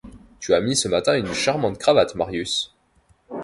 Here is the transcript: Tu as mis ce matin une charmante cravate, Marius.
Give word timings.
Tu 0.39 0.55
as 0.55 0.61
mis 0.61 0.75
ce 0.75 0.87
matin 0.87 1.15
une 1.15 1.31
charmante 1.31 1.77
cravate, 1.77 2.15
Marius. 2.15 2.73